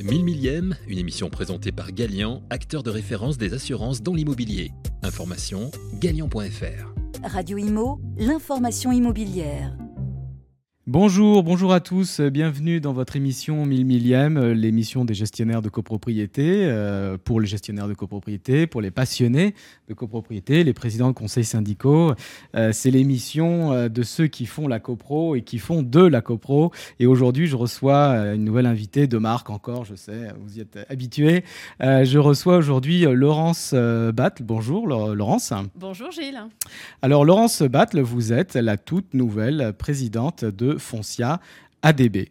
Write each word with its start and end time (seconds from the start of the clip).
1000 0.00 0.24
millième, 0.24 0.76
une 0.86 0.98
émission 0.98 1.28
présentée 1.28 1.72
par 1.72 1.92
Galian, 1.92 2.42
acteur 2.50 2.82
de 2.82 2.90
référence 2.90 3.36
des 3.36 3.52
assurances 3.52 4.00
dans 4.00 4.14
l'immobilier. 4.14 4.70
Information 5.02 5.70
galian.fr. 5.94 6.94
Radio 7.24 7.58
Imo, 7.58 8.00
l'information 8.16 8.92
immobilière. 8.92 9.76
Bonjour, 10.90 11.42
bonjour 11.42 11.74
à 11.74 11.80
tous, 11.80 12.22
bienvenue 12.22 12.80
dans 12.80 12.94
votre 12.94 13.14
émission 13.14 13.66
1000 13.66 13.84
millième, 13.84 14.38
euh, 14.38 14.54
l'émission 14.54 15.04
des 15.04 15.12
gestionnaires 15.12 15.60
de 15.60 15.68
copropriété, 15.68 16.62
euh, 16.64 17.18
pour 17.22 17.42
les 17.42 17.46
gestionnaires 17.46 17.88
de 17.88 17.92
copropriété, 17.92 18.66
pour 18.66 18.80
les 18.80 18.90
passionnés 18.90 19.54
de 19.86 19.92
copropriété, 19.92 20.64
les 20.64 20.72
présidents 20.72 21.08
de 21.08 21.12
conseils 21.12 21.44
syndicaux. 21.44 22.14
Euh, 22.56 22.72
c'est 22.72 22.90
l'émission 22.90 23.86
de 23.90 24.02
ceux 24.02 24.28
qui 24.28 24.46
font 24.46 24.66
la 24.66 24.80
copro 24.80 25.36
et 25.36 25.42
qui 25.42 25.58
font 25.58 25.82
de 25.82 26.00
la 26.00 26.22
copro. 26.22 26.72
Et 27.00 27.04
aujourd'hui, 27.04 27.48
je 27.48 27.56
reçois 27.56 28.32
une 28.34 28.44
nouvelle 28.44 28.64
invitée 28.64 29.06
de 29.06 29.18
marque 29.18 29.50
encore, 29.50 29.84
je 29.84 29.94
sais, 29.94 30.28
vous 30.40 30.56
y 30.56 30.60
êtes 30.62 30.78
habitués. 30.88 31.44
je 31.80 32.18
reçois 32.18 32.56
aujourd'hui 32.56 33.02
Laurence 33.02 33.74
Battle. 33.74 34.42
Bonjour 34.42 34.86
Laurence. 34.86 35.52
Bonjour 35.74 36.10
Gilles. 36.12 36.40
Alors 37.02 37.26
Laurence 37.26 37.60
Battle, 37.60 38.00
vous 38.00 38.32
êtes 38.32 38.54
la 38.54 38.78
toute 38.78 39.12
nouvelle 39.12 39.74
présidente 39.76 40.46
de 40.46 40.77
Foncia 40.78 41.40
ADB. 41.82 42.28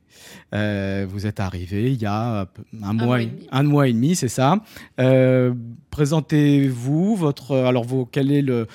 Euh, 0.54 1.06
vous 1.10 1.26
êtes 1.26 1.40
arrivé 1.40 1.92
il 1.92 2.02
y 2.02 2.06
a 2.06 2.48
un, 2.82 2.94
mois, 2.94 3.22
et, 3.22 3.32
un 3.52 3.64
mois 3.64 3.88
et 3.88 3.94
demi, 3.94 4.16
c'est 4.16 4.28
ça. 4.28 4.60
Euh, 5.00 5.54
présentez-vous 5.90 7.16
votre, 7.16 7.56
alors 7.56 7.86
quel 8.12 8.32
est 8.32 8.42
le, 8.42 8.68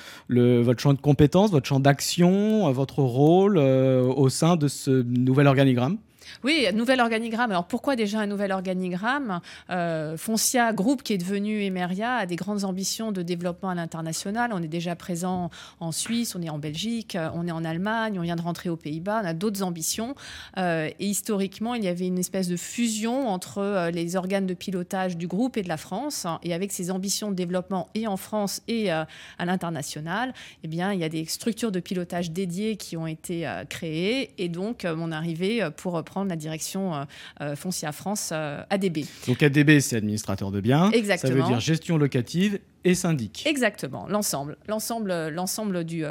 votre 0.61 0.81
champ 0.81 0.93
de 0.93 1.01
compétences, 1.01 1.51
votre 1.51 1.67
champ 1.67 1.79
d'action, 1.79 2.71
votre 2.71 2.99
rôle 2.99 3.57
euh, 3.57 4.01
au 4.01 4.29
sein 4.29 4.55
de 4.55 4.67
ce 4.67 5.03
nouvel 5.03 5.47
organigramme? 5.47 5.97
Oui, 6.43 6.67
nouvel 6.73 7.01
organigramme. 7.01 7.51
Alors 7.51 7.65
pourquoi 7.65 7.95
déjà 7.95 8.19
un 8.19 8.27
nouvel 8.27 8.51
organigramme? 8.51 9.41
Euh, 9.69 10.17
Foncia 10.17 10.73
Group, 10.73 11.03
qui 11.03 11.13
est 11.13 11.17
devenu 11.17 11.63
Emeria, 11.63 12.15
a 12.15 12.25
des 12.25 12.35
grandes 12.35 12.63
ambitions 12.63 13.11
de 13.11 13.21
développement 13.21 13.69
à 13.69 13.75
l'international. 13.75 14.51
On 14.53 14.61
est 14.61 14.67
déjà 14.67 14.95
présent 14.95 15.49
en 15.79 15.91
Suisse, 15.91 16.35
on 16.35 16.41
est 16.41 16.49
en 16.49 16.59
Belgique, 16.59 17.15
euh, 17.15 17.29
on 17.33 17.47
est 17.47 17.51
en 17.51 17.63
Allemagne, 17.63 18.19
on 18.19 18.21
vient 18.21 18.35
de 18.35 18.41
rentrer 18.41 18.69
aux 18.69 18.75
Pays-Bas, 18.75 19.21
on 19.23 19.27
a 19.27 19.33
d'autres 19.33 19.63
ambitions. 19.63 20.15
Euh, 20.57 20.89
et 20.99 21.05
historiquement, 21.05 21.75
il 21.75 21.83
y 21.83 21.87
avait 21.87 22.07
une 22.07 22.19
espèce 22.19 22.47
de 22.47 22.57
fusion 22.57 23.27
entre 23.27 23.89
les 23.91 24.15
organes 24.15 24.47
de 24.47 24.53
pilotage 24.53 25.17
du 25.17 25.27
groupe 25.27 25.57
et 25.57 25.63
de 25.63 25.69
la 25.69 25.77
France. 25.77 26.27
Et 26.43 26.53
avec 26.53 26.71
ces 26.71 26.91
ambitions 26.91 27.31
de 27.31 27.35
développement 27.35 27.89
et 27.95 28.07
en 28.07 28.17
France 28.17 28.61
et 28.67 28.91
à 28.91 29.07
l'international, 29.39 30.33
eh 30.63 30.67
bien, 30.67 30.93
il 30.93 30.99
y 30.99 31.03
a 31.03 31.09
des 31.09 31.25
structures 31.25 31.71
de 31.71 31.79
pilotage 31.79 32.31
dédiées 32.31 32.77
qui 32.77 32.97
ont 32.97 33.07
été 33.07 33.49
créées. 33.69 34.33
Et 34.37 34.49
donc, 34.49 34.83
mon 34.85 35.11
arrivée 35.11 35.67
pour 35.77 36.03
la 36.29 36.35
direction 36.35 36.93
euh, 36.93 37.03
euh, 37.41 37.55
Foncia 37.55 37.91
France 37.91 38.29
euh, 38.31 38.63
ADB. 38.69 38.99
Donc 39.27 39.43
ADB, 39.43 39.79
c'est 39.79 39.97
administrateur 39.97 40.51
de 40.51 40.61
biens. 40.61 40.91
Exactement. 40.91 41.33
Ça 41.33 41.41
veut 41.41 41.47
dire 41.47 41.59
gestion 41.59 41.97
locative 41.97 42.59
et 42.83 42.95
syndic. 42.95 43.43
Exactement, 43.45 44.07
l'ensemble, 44.07 44.57
l'ensemble, 44.67 45.29
l'ensemble 45.29 45.83
du, 45.83 46.03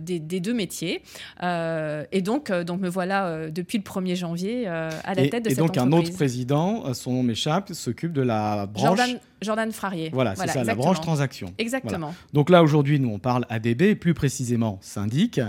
des, 0.00 0.20
deux 0.40 0.54
métiers. 0.54 1.02
et 1.42 2.22
donc, 2.22 2.52
donc 2.52 2.80
me 2.80 2.88
voilà 2.88 3.50
depuis 3.50 3.78
le 3.78 3.84
1er 3.84 4.16
janvier 4.16 4.66
à 4.66 5.14
la 5.14 5.28
tête 5.28 5.44
de 5.44 5.50
cette 5.50 5.60
entreprise. 5.60 5.60
Et 5.60 5.64
donc 5.64 5.78
un 5.78 5.92
autre 5.92 6.12
président, 6.12 6.94
son 6.94 7.12
nom 7.12 7.22
m'échappe, 7.22 7.72
s'occupe 7.72 8.12
de 8.12 8.22
la 8.22 8.66
branche. 8.66 9.16
Jordan, 9.42 9.70
Frarier. 9.70 10.08
Voilà, 10.14 10.34
c'est 10.34 10.46
ça, 10.46 10.64
la 10.64 10.74
branche 10.74 11.00
transaction. 11.00 11.52
Exactement. 11.58 12.14
Donc 12.32 12.48
là, 12.48 12.62
aujourd'hui, 12.62 12.98
nous, 12.98 13.10
on 13.10 13.18
parle 13.18 13.44
ADB, 13.50 13.94
plus 13.94 14.14
précisément 14.14 14.78
syndic. 14.80 15.40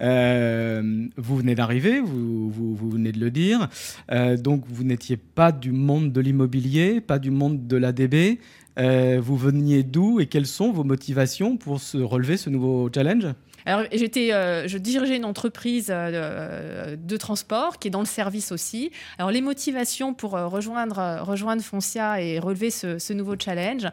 vous 0.00 1.36
venez 1.36 1.54
d'arriver, 1.54 2.00
vous, 2.00 2.50
vous, 2.50 2.74
vous, 2.74 2.90
venez 2.90 3.12
de 3.12 3.18
le 3.18 3.30
dire. 3.30 3.68
Euh, 4.10 4.36
donc 4.36 4.64
vous 4.68 4.84
n'étiez 4.84 5.16
pas 5.16 5.52
du 5.52 5.72
monde 5.72 6.12
de 6.12 6.20
l'immobilier, 6.20 7.00
pas 7.00 7.18
du 7.18 7.30
monde 7.30 7.66
de 7.66 7.76
l'ADB. 7.76 8.38
Euh, 8.78 9.18
vous 9.20 9.36
veniez 9.36 9.82
d'où 9.82 10.20
et 10.20 10.26
quelles 10.26 10.46
sont 10.46 10.72
vos 10.72 10.84
motivations 10.84 11.56
pour 11.56 11.80
relever 11.94 12.36
ce 12.36 12.50
nouveau 12.50 12.90
challenge? 12.94 13.26
Alors, 13.64 13.84
j'étais, 13.92 14.32
euh, 14.32 14.66
je 14.66 14.76
dirigeais 14.78 15.16
une 15.16 15.24
entreprise 15.24 15.86
de, 15.86 17.16
transport 17.16 17.78
qui 17.78 17.88
est 17.88 17.90
dans 17.90 18.00
le 18.00 18.06
service 18.06 18.50
aussi. 18.50 18.90
Alors, 19.18 19.30
les 19.30 19.40
motivations 19.40 20.14
pour 20.14 20.32
rejoindre, 20.32 21.20
rejoindre 21.22 21.62
Foncia 21.62 22.20
et 22.20 22.38
relever 22.38 22.70
ce 22.70 23.12
nouveau 23.12 23.34
challenge, 23.38 23.86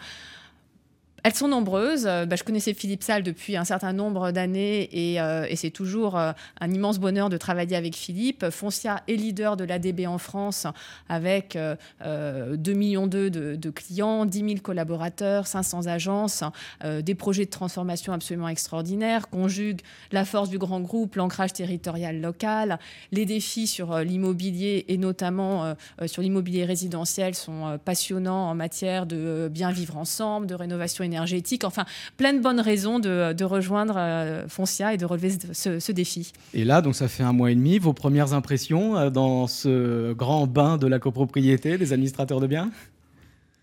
elles 1.24 1.34
sont 1.34 1.47
nombreuses. 1.47 2.06
Euh, 2.07 2.25
bah, 2.25 2.35
je 2.35 2.44
connaissais 2.44 2.74
Philippe 2.74 3.03
Salle 3.03 3.24
depuis 3.24 3.57
un 3.57 3.66
certain 3.66 3.94
nombre 3.94 4.31
d'années 4.31 4.90
et, 4.91 5.19
euh, 5.22 5.46
c'est 5.56 5.69
toujours 5.72 6.18
euh, 6.18 6.31
un 6.62 6.72
immense 6.72 7.00
bonheur 7.00 7.30
de 7.30 7.38
travailler 7.38 7.75
avec 7.75 7.96
Philippe. 7.96 8.50
Foncia 8.50 9.03
est 9.07 9.16
leader 9.16 9.58
de 9.58 9.66
l'ADB 9.66 10.08
en 10.08 10.18
France 10.18 10.66
avec 11.09 11.58
2 12.06 12.74
millions 12.74 13.08
de, 13.08 13.28
de, 13.29 13.69
clients, 13.69 14.25
10 14.25 14.40
000 14.40 14.53
collaborateurs, 14.63 15.47
500 15.47 15.88
agences, 15.88 16.44
des 16.84 17.16
projets 17.16 17.46
de 17.46 17.50
transformation 17.50 18.13
absolument 18.13 18.47
extraordinaires, 18.47 19.29
conjugue 19.29 19.81
la 20.12 20.24
force 20.24 20.50
du 20.50 20.58
grand 20.58 20.79
groupe, 20.79 21.16
l'ancrage 21.16 21.52
territorial 21.52 22.22
local, 22.22 22.79
les 23.12 23.25
défis 23.25 23.68
sur 23.68 24.00
l'immobilier 24.00 24.85
et 24.88 24.97
notamment 24.97 25.75
sur 26.06 26.22
l'immobilier 26.22 26.63
résidentiel 26.63 27.35
sont 27.35 27.78
passionnants 27.84 28.50
en 28.50 28.56
matière 28.56 29.06
de 29.06 29.50
bien 29.52 29.72
vivre 29.72 29.97
ensemble, 29.97 30.47
de 30.47 30.56
rénovation 30.56 31.03
énergétique, 31.09 31.64
enfin 31.64 31.86
plein 32.18 32.34
de 32.34 32.40
bonnes 32.40 32.59
raisons 32.59 33.00
de, 33.00 33.44
rejoindre 33.44 33.96
euh, 33.97 34.47
Foncia 34.47 34.94
et 34.94 34.97
de 34.97 35.06
relever 35.06 35.31
ce, 35.53 35.92
défi. 35.92 36.31
Et 36.53 36.64
là, 36.64 36.81
donc 36.81 36.96
ça 36.96 37.08
fait 37.08 37.24
un 37.24 37.34
mois 37.34 37.52
et 37.52 37.56
demi, 37.56 37.80
vos 37.80 37.94
premières 37.94 38.34
impressions 38.34 38.96
euh, 38.96 39.09
dans 39.09 39.47
ce 39.47 40.14
grand 40.14 40.46
bain 40.47 40.78
de 40.78 40.88
la 40.88 41.00
copropriété 41.00 41.78
des 41.78 41.94
administrateurs 41.94 42.40
de 42.40 42.47
biens? 42.47 42.70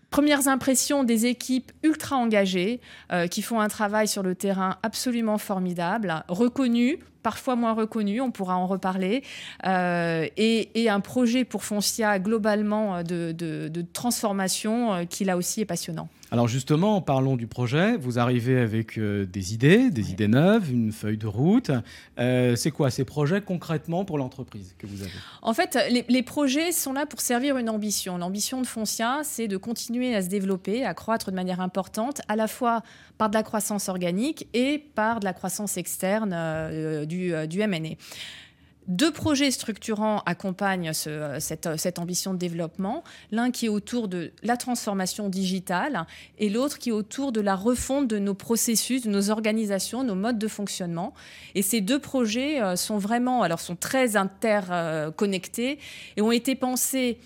Premières 0.09 0.47
impressions 0.47 1.03
des 1.03 1.25
équipes 1.25 1.71
ultra 1.83 2.15
engagées 2.15 2.79
euh, 3.11 3.27
qui 3.27 3.41
font 3.41 3.59
un 3.59 3.67
travail 3.67 4.07
sur 4.07 4.23
le 4.23 4.35
terrain 4.35 4.77
absolument 4.83 5.37
formidable, 5.37 6.23
reconnu 6.29 6.99
parfois 7.27 7.57
moins 7.57 7.73
reconnu, 7.73 8.21
on 8.21 8.31
pourra 8.31 8.55
en 8.55 8.67
reparler, 8.67 9.21
euh, 9.65 10.27
et, 10.37 10.89
un 10.89 11.01
projet 11.01 11.43
pour 11.43 11.65
Foncia 11.65 12.19
globalement 12.19 13.03
de, 13.03 13.33
de 13.33 13.85
transformation 13.91 14.93
euh, 14.93 15.03
qui 15.03 15.25
là 15.25 15.35
aussi 15.35 15.59
est 15.59 15.65
passionnant. 15.65 16.07
Alors 16.31 16.47
justement, 16.49 17.01
parlons 17.01 17.37
du 17.37 17.47
projet. 17.47 17.95
Vous 17.97 18.19
arrivez 18.19 18.59
avec 18.59 18.97
euh, 18.97 19.25
des 19.25 19.53
idées, 19.53 19.89
des 19.89 20.11
idées 20.11 20.27
neuves, 20.27 20.71
une 20.71 20.91
feuille 20.91 21.17
de 21.17 21.27
route. 21.27 21.71
c'est 22.17 22.71
quoi 22.71 22.89
ces 22.89 23.05
projets 23.05 23.41
concrètement 23.41 24.03
pour 24.05 24.17
l'entreprise 24.17 24.75
que 24.77 24.87
vous 24.87 25.01
avez? 25.01 25.11
En 25.41 25.53
fait, 25.53 25.77
les, 25.89 26.05
les, 26.07 26.23
projets 26.23 26.71
sont 26.71 26.93
là 26.93 27.05
pour 27.05 27.21
servir 27.21 27.57
une 27.57 27.69
ambition. 27.69 28.17
L'ambition 28.17 28.61
de 28.61 28.67
Foncia, 28.67 29.21
c'est 29.23 29.47
de 29.47 29.57
continuer 29.57 30.15
à 30.15 30.21
se 30.21 30.27
développer, 30.27 30.85
à 30.85 30.93
croître 30.93 31.31
de 31.31 31.35
manière 31.35 31.61
importante, 31.61 32.21
à 32.27 32.35
la 32.35 32.47
fois 32.47 32.81
par 33.17 33.29
de 33.29 33.35
la 33.35 33.43
croissance 33.43 33.87
organique 33.89 34.47
et 34.53 34.77
par 34.95 35.19
de 35.21 35.25
la 35.25 35.33
croissance 35.33 35.77
externe 35.77 36.35
du 37.05 37.16
du, 37.17 37.33
euh, 37.33 37.47
du 37.47 37.59
Deux 38.87 39.11
projets 39.11 39.51
structurants 39.51 40.21
accompagnent 40.25 40.91
euh, 41.07 41.39
cette, 41.39 41.99
ambition 41.99 42.33
de 42.33 42.39
développement. 42.39 43.03
L'un 43.31 43.51
qui 43.51 43.65
est 43.65 43.69
autour 43.69 44.07
de 44.07 44.31
la 44.43 44.55
transformation 44.55 45.27
digitale 45.27 46.05
et 46.37 46.49
l'autre 46.49 46.77
qui 46.77 46.89
est 46.89 46.93
autour 46.93 47.31
de 47.31 47.41
la 47.41 47.55
refonte 47.55 48.07
de 48.07 48.19
nos 48.19 48.33
processus, 48.33 49.01
de 49.03 49.09
nos 49.09 49.29
organisations, 49.29 50.03
nos 50.03 50.15
modes 50.15 50.39
de 50.39 50.47
fonctionnement. 50.47 51.13
Et 51.55 51.61
ces 51.61 51.81
deux 51.81 51.99
projets 51.99 52.61
euh, 52.61 52.75
sont 52.75 52.97
vraiment, 52.97 53.43
alors 53.43 53.59
sont 53.59 53.75
très 53.75 54.15
interconnectés 54.15 55.79
et 56.15 56.21
ont 56.21 56.31
été 56.31 56.55
pensés 56.55 57.17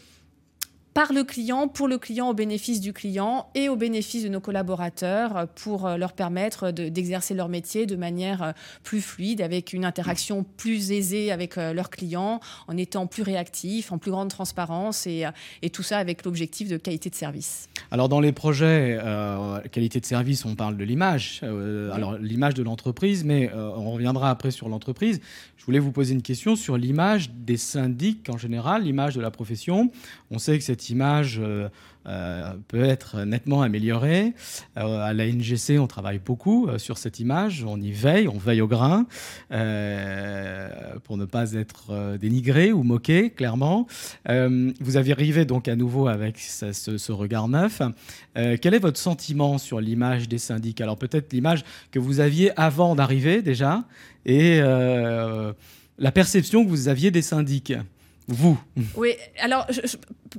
par 0.94 1.14
le 1.14 1.24
client, 1.24 1.68
pour 1.68 1.88
le 1.88 1.98
client, 1.98 2.30
au 2.30 2.34
bénéfice 2.34 2.82
du 2.82 2.92
client 2.92 3.48
et 3.56 3.70
au 3.70 3.76
bénéfice 3.76 4.24
de 4.24 4.30
nos 4.30 4.42
collaborateurs 4.42 5.38
euh, 5.38 5.46
pour 5.56 5.88
euh, 5.88 5.98
leur 5.98 6.14
permettre 6.14 6.72
d'exercer 6.72 7.34
leur 7.34 7.48
métier 7.48 7.86
de 7.86 7.96
manière 7.96 8.44
euh, 8.44 8.52
plus 8.84 9.02
fluide, 9.02 9.42
avec 9.42 9.74
une 9.74 9.86
interaction 9.86 10.44
plus 10.58 10.92
aisée 10.92 11.32
avec 11.32 11.56
leurs 11.56 11.90
clients, 11.90 12.40
en 12.68 12.78
étant 12.78 13.08
plus 13.08 13.24
réactif, 13.24 13.92
en 13.92 13.98
plus 13.98 14.12
grande 14.12 14.30
transparence 14.30 15.08
et, 15.08 15.26
et 15.62 15.70
tout 15.70 15.84
ça 15.84 15.98
avec 15.98 16.26
l'objectif 16.26 16.68
de 16.68 16.78
qualité 16.78 17.10
de 17.10 17.16
service. 17.16 17.70
Alors 17.92 18.10
dans 18.10 18.20
les 18.20 18.32
projets 18.32 19.00
qualité 19.72 20.00
de 20.00 20.06
service, 20.06 20.46
on 20.46 20.56
parle 20.56 20.78
de 20.78 20.84
l'image, 20.84 21.42
alors 21.44 22.18
l'image 22.18 22.54
de 22.54 22.64
l'entreprise, 22.64 23.24
mais 23.24 23.52
on 23.54 23.92
reviendra 23.92 24.30
après 24.30 24.52
sur 24.52 24.70
l'entreprise. 24.70 25.20
Je 25.62 25.66
voulais 25.66 25.78
vous 25.78 25.92
poser 25.92 26.16
une 26.16 26.24
question 26.24 26.56
sur 26.56 26.76
l'image 26.76 27.30
des 27.30 27.58
syndics 27.58 28.28
en 28.30 28.38
général, 28.40 28.82
l'image 28.82 29.14
de 29.14 29.22
la 29.22 29.30
profession. 29.30 29.92
On 30.32 30.40
sait 30.40 30.58
que 30.58 30.64
cette 30.64 30.81
image 30.90 31.40
euh, 31.40 31.70
euh, 32.08 32.54
peut 32.68 32.84
être 32.84 33.20
nettement 33.26 33.62
améliorée. 33.62 34.34
Euh, 34.78 35.02
à 35.02 35.14
la 35.14 35.28
NGC, 35.28 35.78
on 35.78 35.86
travaille 35.86 36.20
beaucoup 36.20 36.68
sur 36.78 36.98
cette 36.98 37.20
image, 37.20 37.64
on 37.64 37.80
y 37.80 37.92
veille, 37.92 38.28
on 38.28 38.38
veille 38.38 38.62
au 38.62 38.68
grain 38.68 39.06
pour 39.50 41.18
ne 41.18 41.26
pas 41.26 41.54
être 41.54 42.18
dénigré 42.20 42.72
ou 42.72 42.84
moqué, 42.84 43.30
clairement. 43.30 43.88
vous 44.28 44.98
avez 44.98 45.12
arrivé 45.12 45.46
donc 45.46 45.68
à 45.68 45.76
nouveau 45.76 46.08
avec 46.08 46.40
ce 46.40 47.12
regard 47.12 47.48
neuf. 47.48 47.82
quel 48.34 48.74
est 48.74 48.80
votre 48.80 49.00
sentiment 49.00 49.58
sur 49.58 49.80
l'image 49.80 50.28
des 50.28 50.40
syndics? 50.40 50.82
Alors 50.82 50.98
peut-être 50.98 51.32
l'image 51.34 51.64
que 51.92 52.00
vous 52.00 52.20
aviez 52.20 52.52
avant 52.60 52.96
d'arriver 52.96 53.42
déjà 53.42 53.84
et 54.26 54.60
la 54.60 56.12
perception 56.12 56.64
que 56.64 56.70
vous 56.70 56.88
aviez 56.88 57.12
des 57.12 57.22
syndics 57.22 57.74
vous. 58.28 58.58
Oui, 58.96 59.16
alors 59.40 59.68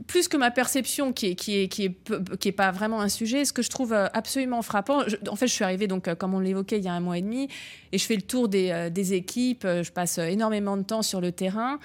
plus 0.07 0.29
que 0.29 0.37
ma 0.37 0.51
perception 0.51 1.13
qui 1.13 1.27
est, 1.29 1.35
qui, 1.35 1.61
est, 1.61 1.69
qui, 1.69 1.85
est, 1.85 2.39
qui 2.39 2.49
est 2.49 2.53
pas 2.53 2.71
vraiment 2.71 3.01
un 3.01 3.09
sujet, 3.09 3.45
ce 3.45 3.53
que 3.53 3.63
je 3.63 3.69
trouve 3.69 3.93
euh, 3.93 4.07
absolument 4.15 4.63
frappant, 4.63 5.03
en 5.29 5.37
fait 5.37 5.47
je 5.47 5.53
suis 5.53 5.65
arrivée, 5.65 5.87
donc, 5.87 6.09
euh, 6.09 6.15
comme 6.15 6.35
on 6.35 6.41
l'évoquait, 6.41 6.79
il 6.79 6.85
y 6.85 6.89
a 6.89 6.93
un 6.93 7.01
mois 7.01 7.19
et 7.19 7.23
demi, 7.23 7.49
et 7.93 7.99
je 7.99 8.05
fais 8.05 8.17
le 8.17 8.23
tour 8.23 8.49
des, 8.49 8.71
euh, 8.71 8.91
des 8.91 9.13
équipes, 9.15 9.67
je 9.67 9.91
passe 9.91 10.19
énormément 10.19 10.77
de 10.77 10.83
temps 10.83 11.03
sur 11.03 11.21
le 11.21 11.33
terrain, 11.33 11.79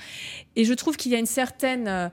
et 0.56 0.64
je 0.64 0.74
trouve 0.74 0.96
qu'il 0.96 1.12
y 1.12 1.16
a 1.16 1.20
une 1.20 1.26
certaine 1.26 2.12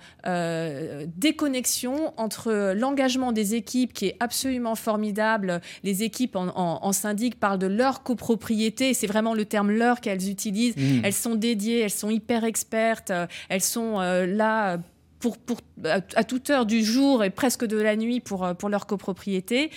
déconnexion 1.17 2.13
entre 2.17 2.73
l'engagement 2.75 3.33
des 3.33 3.55
équipes 3.55 3.93
qui 3.93 4.07
est 4.07 4.17
absolument 4.21 4.75
formidable, 4.75 5.61
les 5.83 6.03
équipes 6.03 6.37
en, 6.37 6.49
en, 6.55 6.93
syndic 6.93 7.39
parlent 7.39 7.59
de 7.59 7.67
leur 7.67 8.03
copropriété, 8.03 8.95
c'est 8.95 9.07
vraiment 9.07 9.35
le 9.35 9.45
terme 9.45 9.71
leur 9.71 10.01
qu'elles 10.01 10.29
utilisent, 10.29 10.77
mmh. 10.77 11.01
elles 11.05 11.13
sont 11.13 11.35
dédiées, 11.35 11.81
elles 11.81 11.91
sont 11.91 12.11
hyper 12.11 12.45
expertes, 12.45 13.13
elles 13.49 13.61
sont 13.61 13.74
là 13.77 14.79
pour, 15.19 15.37
à, 15.85 16.25
toute 16.25 16.51
heure 16.51 16.67
du 16.67 16.85
jour 16.85 17.25
et 17.25 17.31
presque 17.31 17.65
de 17.65 17.79
la 17.79 17.97
nuit 17.97 18.21
pour, 18.21 18.55
pour 18.57 18.69
leur 18.69 18.87
copropriété. 18.87 19.71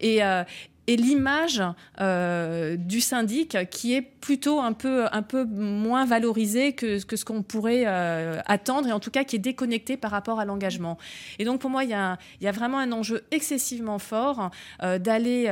Et, 0.00 0.24
euh, 0.24 0.44
et 0.86 0.96
l'image 0.96 1.62
euh, 2.00 2.76
du 2.76 3.00
syndic 3.00 3.56
qui 3.70 3.94
est 3.94 4.02
plutôt 4.02 4.60
un 4.60 4.72
peu, 4.72 5.06
un 5.12 5.22
peu 5.22 5.44
moins 5.44 6.04
valorisée 6.04 6.72
que, 6.72 7.02
que 7.04 7.16
ce 7.16 7.24
qu'on 7.24 7.42
pourrait 7.42 7.84
euh, 7.86 8.40
attendre 8.46 8.88
et 8.88 8.92
en 8.92 9.00
tout 9.00 9.10
cas 9.10 9.24
qui 9.24 9.36
est 9.36 9.40
déconnecté 9.40 9.96
par 9.96 10.10
rapport 10.10 10.40
à 10.40 10.44
l'engagement. 10.44 10.98
Et 11.38 11.44
donc 11.44 11.60
pour 11.60 11.70
moi, 11.70 11.84
il 11.84 11.90
y 11.90 11.94
a, 11.94 12.18
il 12.40 12.44
y 12.44 12.48
a 12.48 12.52
vraiment 12.52 12.78
un 12.78 12.92
enjeu 12.92 13.24
excessivement 13.30 13.98
fort 13.98 14.50
euh, 14.82 14.98
d'aller 14.98 15.50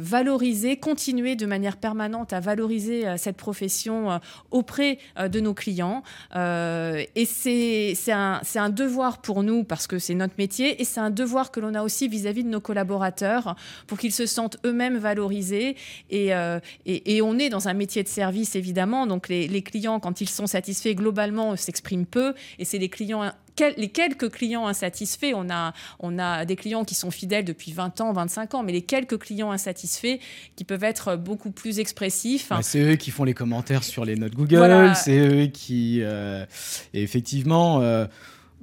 valoriser, 0.00 0.76
continuer 0.76 1.36
de 1.36 1.46
manière 1.46 1.76
permanente 1.76 2.32
à 2.32 2.40
valoriser 2.40 3.04
cette 3.16 3.36
profession 3.36 4.20
auprès 4.50 4.98
de 5.18 5.40
nos 5.40 5.54
clients. 5.54 6.02
et 6.34 7.24
c'est 7.24 8.12
un, 8.12 8.40
un 8.54 8.68
devoir 8.70 9.18
pour 9.18 9.42
nous 9.42 9.64
parce 9.64 9.86
que 9.86 9.98
c'est 9.98 10.14
notre 10.14 10.34
métier 10.38 10.80
et 10.80 10.84
c'est 10.84 11.00
un 11.00 11.10
devoir 11.10 11.50
que 11.50 11.60
l'on 11.60 11.74
a 11.74 11.82
aussi 11.82 12.08
vis-à-vis 12.08 12.42
-vis 12.42 12.44
de 12.44 12.50
nos 12.50 12.60
collaborateurs 12.60 13.56
pour 13.86 13.98
qu'ils 13.98 14.12
se 14.12 14.26
sentent 14.26 14.58
eux-mêmes 14.68 14.98
valorisés. 14.98 15.76
Euh, 16.12 16.60
et, 16.86 17.16
et, 17.16 17.22
on 17.22 17.38
est 17.38 17.48
dans 17.48 17.68
un 17.68 17.74
métier 17.74 18.02
de 18.02 18.08
service, 18.08 18.54
évidemment. 18.56 19.06
Donc 19.06 19.28
les, 19.28 19.62
clients, 19.62 20.00
quand 20.00 20.20
ils 20.20 20.28
sont 20.28 20.46
satisfaits, 20.46 20.94
globalement, 20.94 21.56
s'expriment 21.56 22.06
peu. 22.06 22.34
Et 22.58 22.64
c'est 22.64 22.78
les 22.78 22.88
clients 22.88 23.32
les 23.76 23.88
quelques 23.88 24.30
clients 24.30 24.66
insatisfaits, 24.66 25.32
on 25.34 25.50
a, 25.50 25.72
on 25.98 26.18
a 26.18 26.44
des 26.44 26.56
clients 26.56 26.84
qui 26.84 26.94
sont 26.94 27.10
fidèles 27.10 27.44
depuis 27.44 27.72
20 27.72 28.00
ans, 28.00 28.12
25 28.12 28.54
ans, 28.54 28.62
mais 28.62 28.72
les 28.72 28.82
quelques 28.82 29.18
clients 29.18 29.50
insatisfaits 29.50 30.18
qui 30.56 30.64
peuvent 30.64 30.84
être 30.84 31.16
beaucoup 31.16 31.50
plus 31.50 31.80
expressifs. 31.80 32.52
c'est 32.62 32.80
eux 32.80 32.96
qui 32.96 33.10
font 33.10 33.24
les 33.24 33.34
commentaires 33.34 33.84
sur 33.84 34.04
les 34.04 34.16
notes 34.16 34.34
Google, 34.34 34.92
c'est 34.94 35.18
eux 35.18 35.46
qui... 35.46 36.00
Euh, 36.02 36.44
effectivement... 36.94 37.80
Euh, 37.82 38.06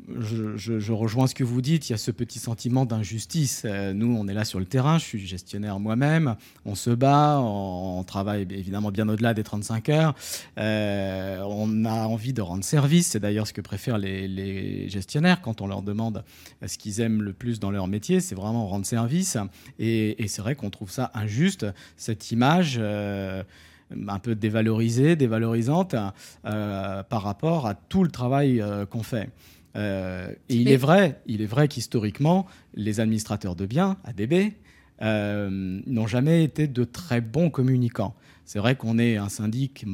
je, 0.07 0.91
rejoins 0.91 1.27
ce 1.27 1.35
que 1.35 1.43
vous 1.43 1.61
dites. 1.61 1.89
Il 1.89 1.93
y 1.93 1.95
a 1.95 1.97
ce 1.97 2.11
petit 2.11 2.39
sentiment 2.39 2.85
d'injustice. 2.85 3.63
Euh, 3.65 3.93
nous, 3.93 4.15
on 4.15 4.27
est 4.27 4.33
là 4.33 4.45
sur 4.45 4.59
le 4.59 4.65
terrain. 4.65 4.97
Je 4.97 5.03
suis 5.03 5.25
gestionnaire 5.25 5.79
moi-même. 5.79 6.35
On 6.65 6.75
se 6.75 6.89
bat. 6.91 7.39
On, 7.39 8.03
travaille 8.03 8.45
évidemment 8.51 8.91
bien 8.91 9.09
au-delà 9.09 9.33
des 9.33 9.43
35 9.43 9.89
heures. 9.89 10.15
Euh, 10.59 11.41
on 11.47 11.85
a 11.85 12.05
envie 12.05 12.33
de 12.33 12.41
rendre 12.41 12.63
service. 12.63 13.07
C'est 13.07 13.19
d'ailleurs 13.19 13.47
ce 13.47 13.53
que 13.53 13.61
préfèrent 13.61 13.97
les, 13.97 14.87
gestionnaires 14.89 15.41
quand 15.41 15.61
on 15.61 15.67
leur 15.67 15.81
demande 15.81 16.23
ce 16.65 16.77
qu'ils 16.77 17.01
aiment 17.01 17.21
le 17.21 17.33
plus 17.33 17.59
dans 17.59 17.71
leur 17.71 17.87
métier. 17.87 18.19
C'est 18.19 18.35
vraiment 18.35 18.67
rendre 18.67 18.85
service. 18.85 19.37
Et, 19.79 20.15
c'est 20.27 20.41
vrai 20.41 20.55
qu'on 20.55 20.69
trouve 20.69 20.91
ça 20.91 21.11
injuste, 21.13 21.65
cette 21.97 22.31
image. 22.31 22.77
Euh, 22.79 23.43
un 24.07 24.17
peu 24.17 24.33
dévalorisée, 24.33 25.15
dévalorisante 25.15 25.95
par 26.43 27.21
rapport 27.21 27.67
à 27.67 27.75
tout 27.75 28.03
le 28.03 28.09
travail 28.09 28.63
qu'on 28.89 29.03
fait. 29.03 29.29
Euh, 29.75 30.31
et 30.49 30.55
il 30.55 30.69
est 30.69 30.77
vrai, 30.77 31.21
il 31.25 31.41
est 31.41 31.47
vrai 31.47 31.67
qu'historiquement, 31.67 32.45
les 32.73 32.99
administrateurs 32.99 33.55
de 33.55 33.65
biens, 33.65 33.97
ADB, 34.03 34.53
euh, 35.01 35.49
n'ont 35.85 36.07
jamais 36.07 36.43
été 36.43 36.67
de 36.67 36.83
très 36.83 37.21
bons 37.21 37.49
communicants. 37.49 38.15
C'est 38.45 38.59
vrai 38.59 38.75
qu'on 38.75 38.99
est 38.99 39.17
un 39.17 39.27
syndic, 39.27 39.85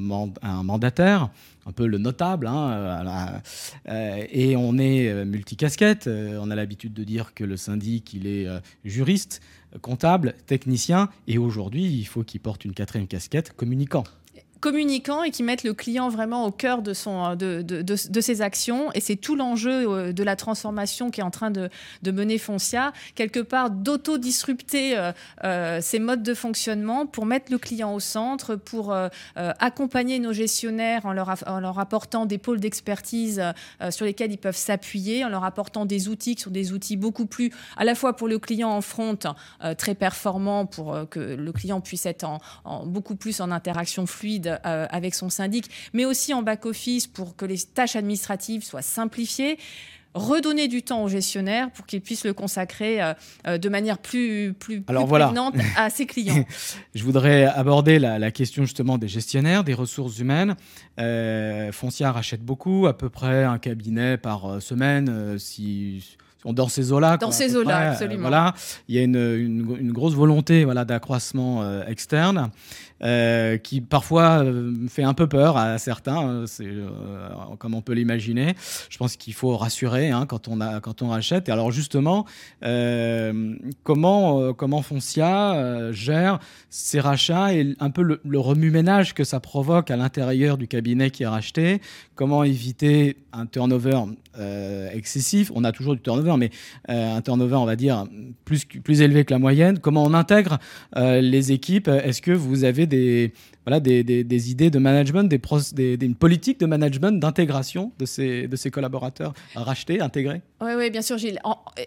un 0.41 0.63
mandataire, 0.63 1.29
un 1.65 1.71
peu 1.71 1.87
le 1.87 1.97
notable, 1.97 2.47
hein, 2.47 3.41
euh, 3.87 4.25
et 4.29 4.57
on 4.57 4.77
est 4.77 5.25
multicasquette. 5.25 6.07
on 6.07 6.51
a 6.51 6.55
l'habitude 6.55 6.93
de 6.93 7.05
dire 7.05 7.33
que 7.33 7.45
le 7.45 7.55
syndic, 7.55 8.13
il 8.13 8.27
est 8.27 8.47
juriste, 8.83 9.41
comptable, 9.81 10.35
technicien, 10.47 11.09
et 11.27 11.37
aujourd'hui, 11.37 11.85
il 11.85 12.03
faut 12.03 12.23
qu'il 12.23 12.41
porte 12.41 12.65
une 12.65 12.73
quatrième 12.73 13.07
casquette, 13.07 13.53
communicant 13.55 14.03
communicant 14.61 15.23
et 15.23 15.31
qui 15.31 15.43
mettent 15.43 15.63
le 15.63 15.73
client 15.73 16.07
vraiment 16.07 16.45
au 16.45 16.51
cœur 16.51 16.81
de, 16.83 16.93
son, 16.93 17.35
de, 17.35 17.61
de, 17.61 17.81
de, 17.81 18.21
ses 18.21 18.41
actions. 18.41 18.91
Et 18.93 19.01
c'est 19.01 19.15
tout 19.15 19.35
l'enjeu 19.35 19.89
euh, 19.89 20.13
de 20.13 20.23
la 20.23 20.35
transformation 20.35 21.09
qui 21.09 21.19
est 21.19 21.23
en 21.23 21.31
train 21.31 21.51
de, 21.51 21.69
mener 22.05 22.37
Foncia, 22.37 22.93
quelque 23.15 23.39
part 23.39 23.71
d'auto-disrupter 23.71 24.97
euh, 24.97 25.11
euh, 25.43 25.79
ces 25.81 25.99
modes 25.99 26.21
de 26.21 26.33
fonctionnement 26.33 27.07
pour 27.07 27.25
mettre 27.25 27.51
le 27.51 27.57
client 27.57 27.93
au 27.93 27.99
centre, 27.99 28.55
pour 28.55 28.95
accompagner 29.35 30.19
nos 30.19 30.33
gestionnaires 30.33 31.05
en 31.07 31.13
leur, 31.13 31.35
en 31.47 31.59
leur 31.59 31.79
apportant 31.79 32.27
des 32.27 32.37
pôles 32.37 32.59
d'expertise 32.59 33.41
sur 33.89 34.05
lesquels 34.05 34.31
ils 34.31 34.37
peuvent 34.37 34.55
s'appuyer, 34.55 35.25
en 35.25 35.29
leur 35.29 35.43
apportant 35.43 35.85
des 35.85 36.07
outils 36.07 36.35
qui 36.35 36.43
sont 36.43 36.51
des 36.51 36.71
outils 36.71 36.97
beaucoup 36.97 37.25
plus, 37.25 37.51
à 37.75 37.83
la 37.83 37.95
fois 37.95 38.15
pour 38.15 38.27
le 38.27 38.37
client 38.37 38.69
en 38.69 38.81
front, 38.81 39.17
très 39.77 39.95
performants 39.95 40.67
pour 40.67 40.95
que 41.09 41.19
le 41.19 41.51
client 41.51 41.81
puisse 41.81 42.05
être 42.05 42.25
en, 42.63 42.85
beaucoup 42.85 43.15
plus 43.15 43.41
en 43.41 43.49
interaction 43.49 44.05
fluide 44.05 44.50
euh, 44.65 44.87
avec 44.89 45.15
son 45.15 45.29
syndic, 45.29 45.69
mais 45.93 46.05
aussi 46.05 46.33
en 46.33 46.41
back-office 46.41 47.07
pour 47.07 47.35
que 47.35 47.45
les 47.45 47.59
tâches 47.59 47.95
administratives 47.95 48.63
soient 48.63 48.81
simplifiées 48.81 49.57
redonner 50.13 50.67
du 50.67 50.83
temps 50.83 51.03
aux 51.03 51.07
gestionnaires 51.07 51.71
pour 51.71 51.85
qu'ils 51.85 52.01
puissent 52.01 52.25
le 52.25 52.33
consacrer 52.33 53.01
euh, 53.01 53.13
euh, 53.47 53.57
de 53.57 53.69
manière 53.69 53.97
plus, 53.97 54.53
plus, 54.53 54.83
Alors, 54.87 55.09
à 55.77 55.89
ses 55.89 56.05
clients. 56.05 56.43
Je 56.95 57.03
voudrais 57.03 57.45
aborder 57.45 57.97
la, 57.97 58.31
question 58.31 58.63
justement 58.63 58.97
des 58.97 59.07
gestionnaires, 59.07 59.63
des 59.63 59.73
ressources 59.73 60.19
humaines. 60.19 60.55
Foncia 61.71 62.11
rachète 62.11 62.43
beaucoup, 62.43 62.87
à 62.87 62.97
peu 62.97 63.09
près 63.09 63.45
un 63.45 63.57
cabinet 63.57 64.17
par 64.17 64.61
semaine, 64.61 65.39
si 65.39 66.17
dans 66.45 66.67
ces 66.67 66.91
eaux-là. 66.91 67.17
Dans 67.17 67.31
ces 67.31 67.55
eaux-là, 67.55 67.91
absolument. 67.91 68.21
voilà, 68.21 68.53
il 68.87 68.95
y 68.95 68.99
a 68.99 69.03
une, 69.03 69.15
une, 69.15 69.91
grosse 69.91 70.15
volonté 70.15 70.65
voilà, 70.65 70.85
d'accroissement 70.85 71.83
externe. 71.85 72.49
Euh, 73.03 73.57
qui 73.57 73.81
parfois 73.81 74.43
euh, 74.43 74.87
fait 74.87 75.01
un 75.01 75.15
peu 75.15 75.25
peur 75.25 75.57
à 75.57 75.79
certains, 75.79 76.45
euh, 76.59 77.29
comme 77.57 77.73
on 77.73 77.81
peut 77.81 77.93
l'imaginer. 77.93 78.53
Je 78.89 78.97
pense 78.99 79.15
qu'il 79.15 79.33
faut 79.33 79.57
rassurer 79.57 80.11
hein, 80.11 80.27
quand 80.27 80.49
on 81.01 81.09
rachète. 81.09 81.49
Et 81.49 81.51
alors 81.51 81.71
justement, 81.71 82.25
comment 83.83 84.81
Foncia 84.83 85.91
gère 85.91 86.39
ces 86.69 86.99
rachats 86.99 87.55
et 87.55 87.75
un 87.79 87.89
peu 87.89 88.03
le, 88.03 88.39
remue-ménage 88.39 89.13
que 89.15 89.23
ça 89.23 89.39
provoque 89.39 89.89
à 89.89 89.97
l'intérieur 89.97 90.57
du 90.57 90.67
cabinet 90.67 91.09
qui 91.09 91.23
est 91.23 91.27
racheté? 91.27 91.81
Comment 92.15 92.43
éviter 92.43 93.17
un 93.33 93.47
turnover 93.47 94.03
excessif? 94.93 95.51
On 95.55 95.63
a 95.63 95.71
toujours 95.71 95.95
du 95.95 96.01
turnover, 96.01 96.35
mais 96.37 96.51
un 96.87 97.21
turnover, 97.21 97.55
on 97.55 97.65
va 97.65 97.75
dire 97.75 98.05
plus 98.45 98.65
plus 98.65 99.01
élevé 99.01 99.25
que 99.25 99.33
la 99.33 99.39
moyenne. 99.39 99.79
Comment 99.79 100.03
on 100.03 100.13
intègre 100.13 100.59
les 100.95 101.51
équipes? 101.51 101.87
Est-ce 101.87 102.21
que 102.21 102.31
vous 102.31 102.63
avez 102.63 102.85
des, 102.91 103.31
voilà, 103.65 103.79
des, 103.79 104.03
des, 104.03 104.51
idées 104.51 104.71
de 104.71 104.79
management, 104.79 105.23
des, 105.23 105.97
une 106.01 106.15
politique 106.15 106.59
de 106.59 106.65
management, 106.65 107.19
d'intégration 107.19 107.91
de 107.99 108.05
ces, 108.05 108.47
de 108.47 108.55
ces 108.55 108.71
collaborateurs 108.71 109.33
rachetés, 109.55 110.01
intégrés 110.01 110.41
Oui, 110.61 110.71
oui, 110.75 110.89
bien 110.89 111.03
sûr, 111.03 111.19
Gilles. 111.19 111.39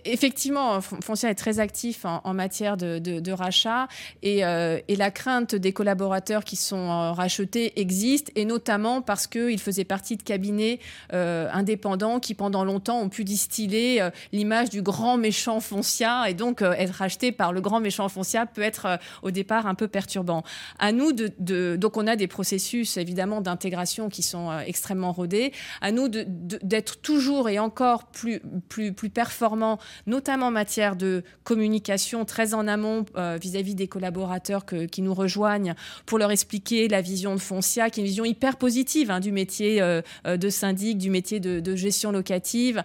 effectivement, 0.04 0.81
Foncia 0.81 1.31
est 1.31 1.35
très 1.35 1.59
actif 1.59 2.04
en, 2.04 2.35
matière 2.35 2.76
de, 2.76 2.99
de, 2.99 3.33
rachat 3.33 3.88
et, 4.23 4.45
euh, 4.45 4.78
et, 4.87 4.95
la 4.95 5.11
crainte 5.11 5.57
des 5.57 5.73
collaborateurs 5.73 6.45
qui 6.45 6.54
sont 6.54 6.76
euh, 6.76 7.12
rachetés 7.12 7.81
existe, 7.81 8.31
et 8.37 8.45
notamment 8.45 9.02
parce 9.02 9.26
qu'ils 9.26 9.61
faisaient 9.61 9.85
partie 9.85 10.16
de 10.16 10.23
cabinets 10.23 10.78
euh, 11.12 11.49
indépendants 11.52 12.21
qui, 12.21 12.35
pendant 12.35 12.64
longtemps, 12.64 13.00
ont 13.00 13.09
pu 13.09 13.25
distiller 13.25 14.09
l'image 14.33 14.71
du 14.71 14.83
grand 14.83 15.16
méchant 15.16 15.59
Foncia, 15.59 16.28
et 16.28 16.35
donc 16.35 16.62
être 16.62 16.95
racheté 16.95 17.33
par 17.33 17.52
le 17.52 17.61
grand 17.61 17.81
méchant 17.81 18.09
Foncia 18.09 18.47
peut 18.47 18.62
être 18.62 18.99
au 19.23 19.33
départ 19.33 19.66
un 19.66 19.75
peu 19.75 19.88
perturbant. 19.88 20.45
À 20.78 20.93
nous 20.93 21.12
de 21.12 21.33
donc 21.76 21.97
on 21.97 22.06
a 22.06 22.16
des 22.16 22.26
processus 22.26 22.97
évidemment 22.97 23.40
d'intégration 23.40 24.09
qui 24.09 24.23
sont 24.23 24.50
euh, 24.50 24.61
extrêmement 24.61 25.12
rodés. 25.12 25.52
À 25.80 25.92
nous 25.92 26.09
d'être 26.09 27.00
toujours 27.00 27.49
et 27.49 27.59
encore 27.59 28.06
plus, 28.06 28.40
plus, 28.68 28.92
performants, 29.11 29.78
notamment 30.06 30.47
en 30.47 30.50
matière 30.50 30.97
de 30.97 31.23
communication 31.44 32.25
très 32.25 32.54
en 32.54 32.66
amont 32.66 33.04
euh, 33.16 33.38
vis-à-vis 33.40 33.75
des 33.75 33.87
collaborateurs 33.87 34.64
qui 34.64 35.02
nous 35.02 35.14
rejoignent 35.14 35.75
pour 36.06 36.18
leur 36.18 36.30
expliquer 36.30 36.88
la 36.88 37.00
vision 37.00 37.35
de 37.35 37.40
Foncia, 37.40 37.90
qui 37.90 38.00
est 38.00 38.02
une 38.02 38.09
vision 38.09 38.25
hyper 38.25 38.56
positive 38.56 39.11
hein, 39.11 39.21
du 39.21 39.30
métier 39.30 39.80
euh, 39.80 40.02
de 40.25 40.49
syndic, 40.49 40.99
du 40.99 41.11
métier 41.11 41.40
de, 41.40 41.75
gestion 41.75 42.12
locative, 42.12 42.83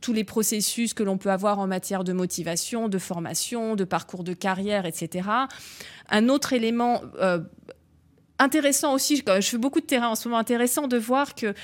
tous 0.00 0.12
les 0.12 0.24
processus 0.24 0.94
que 0.94 1.02
l'on 1.02 1.18
peut 1.18 1.30
avoir 1.30 1.58
en 1.58 1.66
matière 1.66 2.04
de 2.04 2.12
motivation, 2.12 2.88
de 2.88 2.98
formation, 2.98 3.76
de 3.76 3.84
parcours 3.84 4.24
de 4.24 4.32
carrière, 4.32 4.86
etc. 4.86 5.28
Un 6.08 6.28
autre 6.28 6.52
élément 6.52 7.00
intéressant 8.42 8.94
aussi, 8.94 9.16
je 9.16 9.40
fais 9.40 9.58
beaucoup 9.58 9.80
de 9.80 9.86
terrain 9.86 10.08
en 10.08 10.14
ce 10.14 10.28
moment, 10.28 10.38
intéressant 10.38 10.88
de 10.88 10.96
voir 10.96 11.34
que 11.34 11.54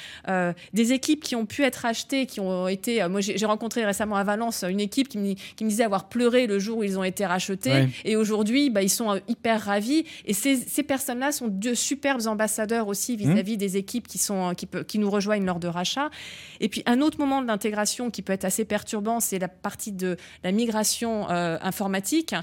des 0.73 0.93
équipes 0.93 1.23
qui 1.23 1.37
ont 1.37 1.47
pu 1.47 1.63
être 1.63 1.85
achetées, 1.85 2.27
qui 2.27 2.41
ont 2.41 2.69
été. 2.69 3.07
moi, 3.09 3.21
j'ai 3.21 3.47
rencontré 3.47 3.85
récemment 3.85 4.17
à 4.17 4.25
Valence 4.25 4.65
une 4.69 4.81
équipe 4.81 5.09
qui 5.09 5.19
me, 5.19 5.35
qui 5.35 5.65
me, 5.65 5.71
disait 5.71 5.85
avoir 5.85 6.09
pleuré 6.09 6.47
le 6.47 6.59
jour 6.59 6.79
où 6.79 6.85
ils 6.85 6.99
ont 6.99 7.05
été 7.05 7.27
rachetés. 7.27 7.89
Et 8.05 8.17
aujourd'hui, 8.17 8.71
bah, 8.71 8.83
ils 8.83 8.91
sont 8.91 9.21
hyper 9.29 9.63
ravis. 9.63 10.05
Et 10.25 10.35
ces, 10.35 10.57
ces 10.57 10.83
personnes-là 10.83 11.33
sont 11.33 11.49
de 11.49 11.75
superbes 11.75 12.27
ambassadeurs 12.27 12.89
aussi 12.89 13.15
mmh. 13.15 13.17
vis-à-vis 13.17 13.57
des 13.57 13.77
équipes 13.77 14.07
qui, 14.07 14.19
sont, 14.19 14.55
qui, 14.55 14.69
qui 14.87 14.99
nous 14.99 15.11
rejoignent 15.11 15.45
lors 15.45 15.61
de 15.61 15.69
rachat. 15.69 16.11
Et 16.61 16.69
puis, 16.69 16.83
un 16.87 17.01
autre 17.01 17.19
moment 17.19 17.43
de 17.43 17.47
l'intégration 17.47 18.11
qui 18.11 18.23
peut 18.23 18.33
être 18.33 18.45
assez 18.45 18.65
perturbant, 18.65 19.21
c'est 19.21 19.39
la 19.39 19.49
partie 19.49 19.93
de 19.93 20.17
la 20.45 20.53
migration 20.53 21.29
informatique, 21.29 22.35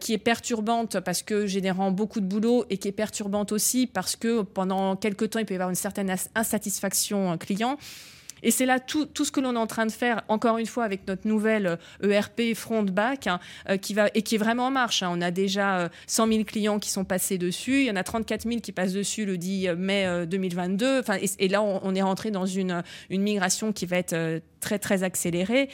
qui 0.00 0.12
est 0.12 0.18
perturbante 0.18 1.00
parce 1.00 1.22
que 1.22 1.46
générant 1.46 1.90
beaucoup 1.90 2.20
de 2.20 2.26
boulot 2.26 2.64
et 2.70 2.78
qui 2.78 2.88
est 2.88 2.92
perturbante 2.92 3.52
aussi 3.52 3.77
parce 3.86 4.16
que 4.16 4.42
pendant 4.42 4.96
quelques 4.96 5.30
temps, 5.30 5.38
il 5.38 5.46
peut 5.46 5.54
y 5.54 5.56
avoir 5.56 5.70
une 5.70 5.76
certaine 5.76 6.14
insatisfaction 6.34 7.36
client. 7.38 7.78
Et 8.42 8.50
c'est 8.50 8.66
là 8.66 8.80
tout, 8.80 9.06
tout, 9.06 9.24
ce 9.24 9.32
que 9.32 9.40
l'on 9.40 9.54
est 9.54 9.58
en 9.58 9.66
train 9.66 9.86
de 9.86 9.92
faire, 9.92 10.22
encore 10.28 10.58
une 10.58 10.66
fois, 10.66 10.84
avec 10.84 11.06
notre 11.06 11.26
nouvelle 11.26 11.78
ERP 12.02 12.40
euh, 12.40 12.52
e 12.52 12.54
front-back, 12.54 13.26
hein, 13.26 13.40
euh, 13.68 13.76
qui 13.76 13.94
va, 13.94 14.08
et 14.14 14.22
qui 14.22 14.36
est 14.36 14.38
vraiment 14.38 14.66
en 14.66 14.70
marche. 14.70 15.02
Hein. 15.02 15.10
On 15.12 15.20
a 15.20 15.30
déjà 15.30 15.88
100 16.06 16.26
euh, 16.26 16.32
000 16.32 16.44
clients 16.44 16.78
qui 16.78 16.90
sont 16.90 17.04
passés 17.04 17.38
dessus. 17.38 17.80
Il 17.80 17.86
y 17.86 17.90
en 17.90 17.96
a 17.96 18.04
34 18.04 18.42
000 18.42 18.60
qui 18.60 18.72
passent 18.72 18.92
dessus 18.92 19.24
le 19.24 19.38
10 19.38 19.70
mai 19.76 20.26
2022. 20.26 21.00
Enfin, 21.00 21.16
et, 21.38 21.48
là, 21.48 21.62
on, 21.62 21.94
est 21.94 22.02
rentré 22.02 22.30
dans 22.30 22.46
une, 22.46 22.82
une 23.10 23.22
migration 23.22 23.72
qui 23.72 23.86
va 23.86 23.98
être 23.98 24.40
très 24.60 24.78
très 24.78 25.02
accélérée. 25.02 25.68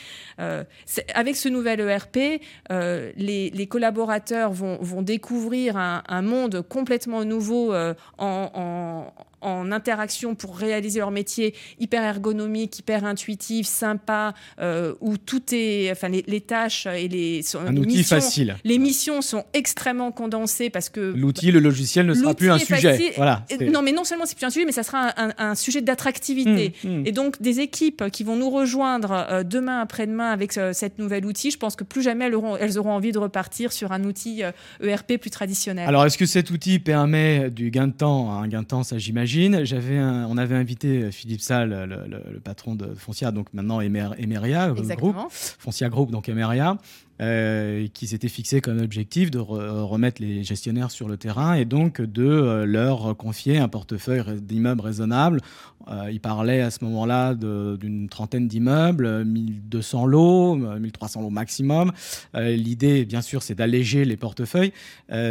avec 1.15 1.37
ce 1.37 1.49
nouvel 1.49 1.81
ERP, 1.81 2.41
les, 2.71 3.51
les, 3.51 3.67
collaborateurs 3.67 4.53
vont, 4.53 4.79
vont 4.81 5.03
découvrir 5.03 5.77
un, 5.77 6.23
monde 6.23 6.63
complètement 6.63 7.25
nouveau 7.25 7.75
en, 8.19 9.13
en 9.45 9.71
interaction 9.73 10.35
pour 10.35 10.57
réaliser 10.57 11.01
leur 11.01 11.11
métier 11.11 11.55
hyper 11.79 12.03
ergonomique, 12.03 12.79
hyper 12.79 13.05
intuitif, 13.05 13.67
sympa, 13.67 14.35
euh, 14.61 14.95
où 15.01 15.17
tout 15.19 15.43
est, 15.53 15.91
enfin 15.93 16.09
les, 16.09 16.41
tâches 16.41 16.87
et 16.87 17.09
les 17.09 17.43
un 17.57 17.77
outil 17.77 17.99
missions, 17.99 18.17
facile. 18.17 18.57
Les 18.65 18.79
missions 18.79 19.23
sont 19.23 19.45
extrêmement 19.53 20.13
condensées 20.13 20.71
parce 20.71 20.89
que 20.89 21.13
l'outil, 21.17 21.51
le 21.51 21.61
logiciel 21.61 22.07
ne 22.07 22.15
sera 22.15 22.35
plus 22.35 22.51
un 22.51 22.59
sujet. 22.59 23.13
Voilà. 23.17 23.45
Non, 23.61 23.83
mais 23.83 23.93
non 23.93 24.05
seulement 24.05 24.27
c'est 24.27 24.37
plus 24.37 24.47
un 24.47 24.51
sujet, 24.51 24.67
mais 24.67 24.73
ça 24.73 24.83
sera 24.83 25.13
un, 25.39 25.55
sujet 25.55 25.83
d'attractivité. 25.83 26.73
Mmh, 26.83 26.89
mmh. 26.89 27.07
Et 27.07 27.13
donc 27.13 27.41
des 27.41 27.61
équipes 27.61 28.11
qui 28.11 28.25
vont 28.25 28.37
nous 28.37 28.51
rejoindre 28.51 29.27
euh, 29.31 29.43
demain 29.45 29.81
après-demain 29.81 30.31
avec 30.31 30.57
euh, 30.57 30.73
cette 30.73 30.99
nouvelle 30.99 31.27
outil, 31.27 31.51
je 31.51 31.59
pense 31.59 31.77
que 31.77 31.85
plus 31.85 32.03
jamais 32.03 32.27
elles 32.27 32.35
auront, 32.35 32.57
elles 32.57 32.79
auront 32.79 32.93
envie 32.93 33.13
de 33.13 33.19
repartir 33.19 33.73
sur 33.73 33.93
un 33.93 34.05
outil 34.05 34.43
ERP 34.83 35.13
e 35.13 35.17
plus 35.19 35.31
traditionnel. 35.31 35.87
Alors 35.89 36.05
est-ce 36.07 36.19
que 36.19 36.27
cet 36.27 36.51
outil 36.51 36.79
permet 36.79 37.51
du 37.51 37.71
gain 37.71 37.89
de 37.89 37.93
temps 37.93 38.33
Un 38.33 38.49
gain 38.49 38.63
de 38.63 38.67
temps, 38.67 38.83
ça 38.83 38.99
j'imagine? 38.99 39.34
J'avais 39.65 39.99
on 40.01 40.37
avait 40.37 40.57
invité 40.57 41.03
euh, 41.03 41.11
Philippe 41.11 41.41
Salle, 41.41 41.71
le, 42.09 42.41
patron 42.41 42.75
de 42.75 42.95
Foncia, 42.95 43.31
donc 43.31 43.53
maintenant 43.53 43.81
Emeria 43.81 44.71
Group, 44.97 45.17
Foncia 45.31 45.89
Group, 45.89 46.11
donc 46.11 46.29
Emeria, 46.29 46.77
euh, 47.21 47.87
qui 47.95 48.09
s'était 48.09 48.29
fixé 48.29 48.61
comme 48.61 48.81
objectif 48.81 49.31
de 49.31 49.39
remettre 49.39 50.21
les 50.21 50.43
gestionnaires 50.43 50.91
sur 50.91 51.07
le 51.07 51.17
terrain 51.17 51.55
et 51.55 51.65
donc 51.65 52.01
de 52.01 52.25
euh, 52.27 52.67
leur 52.67 53.17
confier 53.17 53.59
un 53.59 53.69
portefeuille 53.69 54.41
d'immeubles 54.41 54.81
raisonnables. 54.81 55.41
Euh, 55.87 56.11
il 56.11 56.19
parlait 56.19 56.61
à 56.61 56.73
ce 56.73 56.83
moment-là 56.85 57.35
d'une 57.35 58.09
trentaine 58.09 58.49
d'immeubles, 58.49 59.25
1200 59.25 60.07
lots, 60.07 60.57
1300 60.57 61.23
lots 61.23 61.31
maximum. 61.31 61.93
L'idée, 62.35 63.05
bien 63.05 63.23
sûr, 63.23 63.43
c'est 63.43 63.55
d'alléger 63.55 64.05
les 64.05 64.17
portefeuilles. 64.17 64.73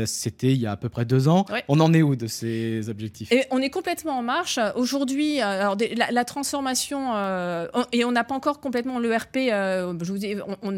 C'était 0.05 0.53
il 0.53 0.61
y 0.61 0.67
a 0.67 0.71
à 0.71 0.77
peu 0.77 0.89
près 0.89 1.05
deux 1.05 1.27
ans. 1.27 1.45
On 1.67 1.79
en 1.79 1.91
est 1.93 2.03
où 2.03 2.15
de 2.15 2.27
ces 2.27 2.87
objectifs? 2.87 3.31
Et 3.31 3.45
On 3.49 3.59
est 3.59 3.71
complètement 3.71 4.19
en 4.19 4.21
marche. 4.21 4.59
Aujourd'hui, 4.75 5.37
la, 5.37 6.25
transformation, 6.25 7.13
et 7.91 8.05
on 8.05 8.11
n'a 8.11 8.23
pas 8.23 8.35
encore 8.35 8.59
complètement 8.59 8.99
l'ERP, 8.99 9.37
je 9.37 10.11
vous 10.11 10.19
dis, 10.19 10.35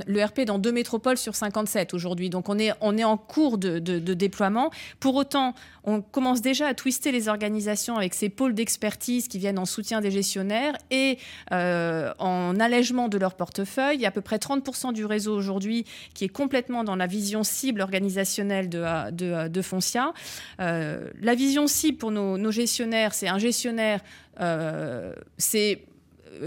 l'ERP 0.07 0.45
dans 0.45 0.57
deux 0.57 0.71
métros 0.71 0.94
sur 1.15 1.35
57 1.35 1.93
aujourd'hui. 1.93 2.29
Donc 2.29 2.49
on 2.49 2.57
est, 2.57 2.71
on 2.81 2.97
est 2.97 3.03
en 3.03 3.17
cours 3.17 3.57
de, 3.57 3.79
déploiement. 3.79 4.71
Pour 4.99 5.15
autant, 5.15 5.53
on 5.83 6.01
commence 6.01 6.41
déjà 6.41 6.67
à 6.67 6.73
twister 6.73 7.11
les 7.11 7.27
organisations 7.27 7.95
avec 7.97 8.13
ces 8.13 8.29
pôles 8.29 8.53
d'expertise 8.53 9.27
qui 9.27 9.37
viennent 9.37 9.59
en 9.59 9.65
soutien 9.65 10.01
des 10.01 10.11
gestionnaires 10.11 10.75
et 10.89 11.17
euh, 11.51 12.13
en 12.19 12.59
allègement 12.59 13.07
de 13.07 13.17
leur 13.17 13.35
portefeuille. 13.35 13.97
Il 13.97 14.01
y 14.01 14.05
a 14.05 14.09
à 14.09 14.11
peu 14.11 14.21
près 14.21 14.37
30% 14.37 14.93
du 14.93 15.05
réseau 15.05 15.35
aujourd'hui 15.35 15.85
qui 16.13 16.25
est 16.25 16.29
complètement 16.29 16.83
dans 16.83 16.95
la 16.95 17.07
vision 17.07 17.43
cible 17.43 17.81
organisationnelle 17.81 18.69
de, 18.69 19.61
Foncia. 19.61 20.13
Euh, 20.59 21.09
la 21.21 21.35
vision 21.35 21.67
cible 21.67 21.97
pour 21.97 22.11
nos, 22.11 22.51
gestionnaires, 22.51 23.13
c'est 23.13 23.27
un 23.27 23.39
gestionnaire, 23.39 24.01
euh, 24.39 25.13
c'est 25.37 25.83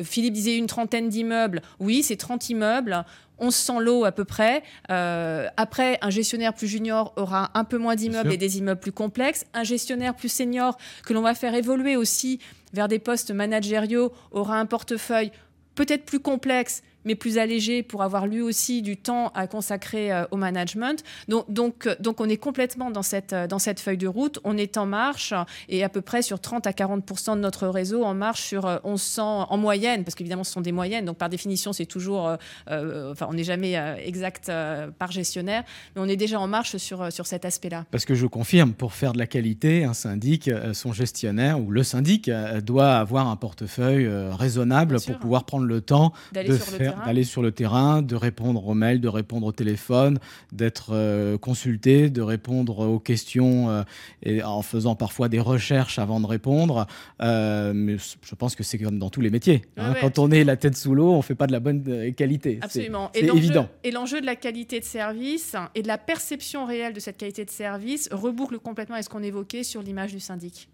Philippe 0.04 0.34
disait 0.34 0.56
une 0.56 0.66
trentaine 0.66 1.08
d'immeubles. 1.08 1.62
Oui, 1.80 2.02
c'est 2.02 2.16
30 2.16 2.50
immeubles. 2.50 3.04
1100 3.40 3.80
lots 3.80 4.04
à 4.04 4.12
peu 4.12 4.24
près. 4.24 4.62
Euh, 4.90 5.46
après, 5.56 5.98
un 6.02 6.10
gestionnaire 6.10 6.54
plus 6.54 6.66
junior 6.66 7.12
aura 7.16 7.50
un 7.54 7.64
peu 7.64 7.78
moins 7.78 7.94
d'immeubles 7.94 8.32
et 8.32 8.36
des 8.36 8.58
immeubles 8.58 8.80
plus 8.80 8.92
complexes. 8.92 9.44
Un 9.54 9.64
gestionnaire 9.64 10.14
plus 10.14 10.28
senior 10.28 10.76
que 11.04 11.12
l'on 11.12 11.22
va 11.22 11.34
faire 11.34 11.54
évoluer 11.54 11.96
aussi 11.96 12.40
vers 12.72 12.88
des 12.88 12.98
postes 12.98 13.30
managériaux 13.30 14.12
aura 14.30 14.58
un 14.58 14.66
portefeuille 14.66 15.32
peut-être 15.78 16.04
plus 16.04 16.18
complexe, 16.18 16.82
mais 17.04 17.14
plus 17.14 17.38
allégé 17.38 17.82
pour 17.82 18.02
avoir 18.02 18.26
lui 18.26 18.40
aussi 18.40 18.82
du 18.82 18.96
temps 18.96 19.28
à 19.34 19.46
consacrer 19.46 20.12
euh, 20.12 20.24
au 20.30 20.36
management. 20.36 21.02
Donc, 21.28 21.50
donc, 21.50 21.86
euh, 21.86 21.94
donc, 22.00 22.20
on 22.20 22.28
est 22.28 22.36
complètement 22.36 22.90
dans 22.90 23.02
cette, 23.02 23.32
euh, 23.32 23.46
dans 23.46 23.58
cette 23.58 23.80
feuille 23.80 23.96
de 23.96 24.06
route. 24.06 24.38
On 24.44 24.56
est 24.56 24.76
en 24.76 24.86
marche 24.86 25.34
et 25.68 25.84
à 25.84 25.88
peu 25.88 26.00
près 26.00 26.22
sur 26.22 26.40
30 26.40 26.66
à 26.66 26.72
40% 26.72 27.36
de 27.36 27.40
notre 27.40 27.68
réseau 27.68 28.04
en 28.04 28.14
marche 28.14 28.42
sur 28.42 28.66
1100 28.84 29.50
en 29.50 29.56
moyenne, 29.56 30.04
parce 30.04 30.14
qu'évidemment, 30.14 30.44
ce 30.44 30.52
sont 30.52 30.60
des 30.60 30.72
moyennes. 30.72 31.04
Donc, 31.04 31.18
par 31.18 31.28
définition, 31.28 31.72
c'est 31.72 31.86
toujours. 31.86 32.36
enfin, 32.66 33.26
on 33.28 33.34
n'est 33.34 33.44
jamais 33.44 33.74
exact 34.04 34.50
par 34.98 35.10
gestionnaire, 35.10 35.64
mais 35.94 36.02
on 36.02 36.08
est 36.08 36.16
déjà 36.16 36.40
en 36.40 36.46
marche 36.46 36.76
sur, 36.76 37.12
sur 37.12 37.26
cet 37.26 37.44
aspect-là. 37.44 37.84
Parce 37.90 38.04
que 38.04 38.14
je 38.14 38.26
confirme, 38.26 38.72
pour 38.72 38.92
faire 38.92 39.12
de 39.12 39.18
la 39.18 39.26
qualité, 39.26 39.84
un 39.84 39.94
syndic, 39.94 40.50
son 40.72 40.92
gestionnaire 40.92 41.60
ou 41.60 41.70
le 41.70 41.82
syndic 41.82 42.30
doit 42.62 42.96
avoir 42.96 43.28
un 43.28 43.36
portefeuille 43.36 44.08
raisonnable 44.08 45.00
pour 45.00 45.18
pouvoir 45.18 45.44
prendre 45.44 45.66
le 45.66 45.80
temps 45.80 46.12
de 46.32 46.54
faire 46.54 46.87
d'aller 47.04 47.24
sur 47.24 47.42
le 47.42 47.52
terrain, 47.52 48.02
de 48.02 48.14
répondre 48.14 48.66
aux 48.66 48.74
mails, 48.74 49.00
de 49.00 49.08
répondre 49.08 49.46
au 49.46 49.52
téléphone, 49.52 50.18
d'être 50.52 50.90
euh, 50.92 51.38
consulté, 51.38 52.10
de 52.10 52.22
répondre 52.22 52.80
aux 52.80 52.98
questions 52.98 53.70
euh, 53.70 53.82
et 54.22 54.42
en 54.42 54.62
faisant 54.62 54.94
parfois 54.94 55.28
des 55.28 55.40
recherches 55.40 55.98
avant 55.98 56.20
de 56.20 56.26
répondre. 56.26 56.86
Euh, 57.22 57.72
mais 57.74 57.96
je 57.98 58.34
pense 58.34 58.54
que 58.54 58.62
c'est 58.62 58.78
comme 58.78 58.98
dans 58.98 59.10
tous 59.10 59.20
les 59.20 59.30
métiers. 59.30 59.62
Hein. 59.76 59.94
Quand 60.00 60.18
on 60.18 60.30
est 60.30 60.44
la 60.44 60.56
tête 60.56 60.76
sous 60.76 60.94
l'eau, 60.94 61.12
on 61.12 61.18
ne 61.18 61.22
fait 61.22 61.34
pas 61.34 61.46
de 61.46 61.52
la 61.52 61.60
bonne 61.60 62.12
qualité. 62.14 62.58
Absolument. 62.62 63.10
C'est 63.14 63.24
évident. 63.24 63.68
Et 63.84 63.90
l'enjeu 63.90 64.20
de 64.20 64.26
la 64.26 64.36
qualité 64.36 64.80
de 64.80 64.84
service 64.84 65.56
et 65.74 65.82
de 65.82 65.88
la 65.88 65.98
perception 65.98 66.66
réelle 66.66 66.92
de 66.92 67.00
cette 67.00 67.16
qualité 67.16 67.44
de 67.44 67.50
service 67.50 68.08
reboucle 68.12 68.58
complètement 68.58 68.96
à 68.96 69.02
ce 69.02 69.08
qu'on 69.08 69.22
évoquait 69.22 69.62
sur 69.62 69.82
l'image 69.82 70.12
du 70.12 70.20
syndic. 70.20 70.68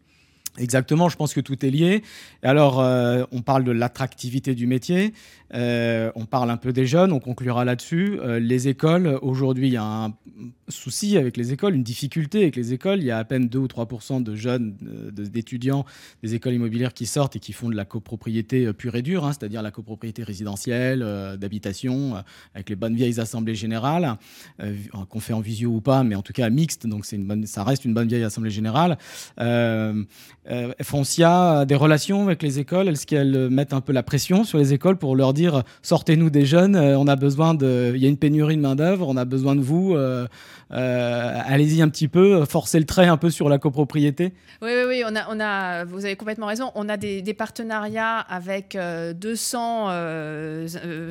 Exactement, 0.57 1.09
je 1.09 1.17
pense 1.17 1.35
que 1.35 1.41
tout 1.41 1.67
est 1.67 1.71
lié. 1.71 2.03
Alors, 2.43 2.81
euh, 2.81 3.25
on 3.33 3.43
parle 3.43 3.65
de 3.65 3.73
l'attractivité 3.73 4.55
du 4.55 4.69
métier, 4.69 5.13
euh, 5.53 6.13
on 6.15 6.27
parle 6.27 6.49
un 6.49 6.57
peu 6.57 6.73
des 6.73 6.87
jeunes, 6.87 7.13
on 7.13 7.19
conclura 7.19 7.65
là-dessus. 7.65 8.21
Euh, 8.21 8.39
les 8.39 8.69
écoles, 8.69 9.19
aujourd'hui, 9.21 9.67
il 9.67 9.73
y 9.73 9.77
a 9.77 9.85
un 9.85 10.15
souci 10.69 11.19
avec 11.19 11.37
les 11.37 11.53
écoles, 11.53 11.75
une 11.75 11.83
difficulté 11.83 12.43
avec 12.43 12.55
les 12.55 12.73
écoles. 12.73 13.01
Il 13.01 13.05
y 13.05 13.11
a 13.11 13.19
à 13.19 13.25
peine 13.25 13.49
2 13.49 13.59
ou 13.59 13.67
3% 13.67 14.23
de 14.23 14.37
jeunes, 14.37 14.77
d'étudiants 15.13 15.85
des 16.23 16.37
écoles 16.37 16.55
immobilières 16.55 16.95
qui 16.95 17.07
sortent 17.07 17.35
et 17.35 17.41
qui 17.41 17.53
font 17.53 17.69
de 17.69 17.75
la 17.75 17.85
copropriété 17.85 18.73
pure 18.73 18.95
et 18.95 19.03
dure, 19.03 19.25
hein, 19.25 19.33
c'est-à-dire 19.33 19.61
la 19.61 19.73
copropriété 19.73 20.23
résidentielle, 20.23 21.01
d'habitation, 21.39 22.15
avec 22.55 22.71
les 22.71 22.77
bonnes 22.77 22.95
vieilles 22.95 23.19
assemblées 23.19 23.55
générales, 23.57 24.17
qu'on 25.09 25.21
fait 25.21 25.33
en 25.33 25.41
visio 25.41 25.71
ou 25.71 25.81
pas, 25.81 26.05
mais 26.05 26.15
en 26.15 26.23
tout 26.23 26.33
cas 26.33 26.49
mixte, 26.49 26.87
donc 26.87 27.05
ça 27.05 27.65
reste 27.65 27.85
une 27.85 27.95
bonne 27.95 28.09
vieille 28.09 28.23
assemblée 28.25 28.51
générale. 28.51 28.99
Euh, 30.51 30.73
Foncia 30.83 31.65
des 31.65 31.75
relations 31.75 32.25
avec 32.25 32.43
les 32.43 32.59
écoles 32.59 32.89
Est-ce 32.89 33.07
qu'elles 33.07 33.49
mettent 33.49 33.73
un 33.73 33.81
peu 33.81 33.93
la 33.93 34.03
pression 34.03 34.45
sur 34.45 34.59
les 34.59 34.75
écoles 34.75 34.97
pour 34.97 35.17
leur 35.17 35.33
dire 35.33 35.63
sortez-nous 35.83 36.29
des 36.29 36.45
jeunes, 36.45 36.77
euh, 36.77 36.99
on 36.99 37.07
a 37.07 37.17
besoin 37.17 37.55
de, 37.55 37.93
il 37.95 38.03
y 38.03 38.07
a 38.07 38.09
une 38.11 38.19
pénurie 38.19 38.57
de 38.57 38.61
main 38.61 38.77
d'œuvre, 38.77 39.09
on 39.09 39.17
a 39.17 39.25
besoin 39.25 39.57
de 39.57 39.63
vous, 39.63 39.95
euh, 39.95 40.27
allez-y 40.71 41.81
un 41.81 41.89
petit 41.89 42.09
peu, 42.09 42.45
forcez 42.45 42.79
le 42.79 42.85
trait 42.85 43.07
un 43.07 43.17
peu 43.17 43.31
sur 43.31 43.49
la 43.49 43.59
copropriété. 43.59 44.35
Oui, 44.61 44.71
oui, 44.75 44.85
oui, 44.87 45.03
on 45.07 45.41
a, 45.41 45.45
a, 45.45 45.85
vous 45.85 46.05
avez 46.05 46.17
complètement 46.17 46.47
raison. 46.47 46.73
On 46.75 46.89
a 46.89 46.97
des, 46.97 47.35
partenariats 47.35 48.19
avec 48.19 48.77
200 48.77 49.89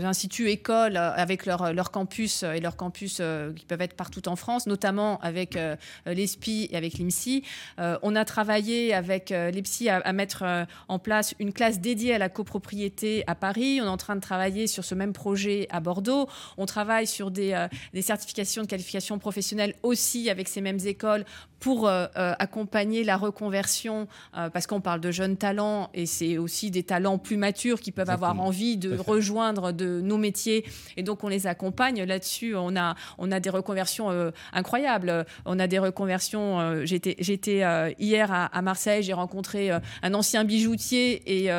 instituts 0.03 0.49
écoles 0.49 0.97
avec 0.97 1.45
leur 1.45 1.91
campus 1.91 2.43
et 2.43 2.59
leurs 2.61 2.77
campus 2.77 3.21
qui 3.55 3.65
peuvent 3.65 3.81
être 3.81 3.95
partout 3.95 4.27
en 4.27 4.35
France, 4.35 4.67
notamment 4.67 5.19
avec 5.21 5.57
l'ESPI 6.05 6.69
et 6.71 6.77
avec 6.77 6.93
l'IMSI. 6.97 7.43
on 7.77 8.15
a 8.15 8.25
travaillé 8.25 8.93
avec 8.93 9.22
avec 9.23 9.31
euh, 9.31 9.51
l'EPSI 9.51 9.87
à, 9.89 10.13
mettre 10.13 10.43
euh, 10.43 10.65
en 10.89 10.99
place 10.99 11.33
une 11.39 11.53
classe 11.53 11.79
dédiée 11.79 12.13
à 12.13 12.17
la 12.17 12.29
copropriété 12.29 13.23
à 13.27 13.35
Paris. 13.35 13.79
On 13.81 13.85
est 13.85 13.89
en 13.89 13.97
train 13.97 14.15
de 14.15 14.21
travailler 14.21 14.67
sur 14.67 14.83
ce 14.83 14.95
même 14.95 15.13
projet 15.13 15.67
à 15.69 15.79
Bordeaux. 15.79 16.27
On 16.57 16.65
travaille 16.65 17.07
sur 17.07 17.31
des, 17.31 17.53
euh, 17.53 17.67
des 17.93 18.01
certifications 18.01 18.63
de 18.63 18.67
qualification 18.67 19.19
professionnelle 19.19 19.75
aussi 19.81 20.29
avec 20.29 20.49
ces 20.49 20.59
mêmes 20.59 20.79
écoles 20.85 21.23
pour 21.63 21.89
accompagner 22.15 23.05
la 23.05 23.15
reconversion, 23.15 24.09
parce 24.33 24.67
qu'on 24.67 24.81
parle 24.81 24.99
de 24.99 25.11
jeunes 25.11 25.37
talents 25.37 25.89
et 25.93 26.05
c'est 26.05 26.37
aussi 26.37 26.71
des 26.71 26.83
talents 26.83 27.17
plus 27.17 27.37
matures 27.37 27.79
qui 27.79 27.93
peuvent 27.93 28.09
avoir 28.09 28.37
envie 28.41 28.75
de 28.75 28.97
rejoindre 28.97 29.71
de 29.71 30.01
nos 30.01 30.17
métiers. 30.17 30.65
Et 30.97 31.03
donc, 31.03 31.23
on 31.23 31.29
les 31.29 31.47
accompagne 31.47 32.03
là-dessus. 32.03 32.53
On 32.53 32.75
a, 32.75 32.95
on 33.17 33.31
a 33.31 33.39
des 33.39 33.49
reconversions 33.49 34.33
incroyables. 34.51 35.25
On 35.45 35.57
a 35.57 35.67
des 35.67 35.79
reconversions. 35.79 36.83
J'étais 36.83 37.95
hier 37.97 38.49
à, 38.51 38.61
Marseille, 38.61 39.01
j'ai 39.01 39.13
rencontré 39.13 39.71
un 39.71 40.13
ancien 40.13 40.43
bijoutier 40.43 41.21
et, 41.25 41.49